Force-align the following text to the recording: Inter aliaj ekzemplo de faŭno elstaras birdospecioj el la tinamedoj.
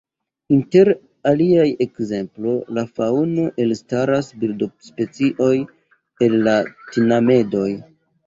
Inter 0.55 0.87
aliaj 1.31 1.65
ekzemplo 1.85 2.53
de 2.77 2.85
faŭno 3.01 3.45
elstaras 3.65 4.31
birdospecioj 4.45 5.53
el 6.29 6.41
la 6.49 6.57
tinamedoj. 6.95 7.69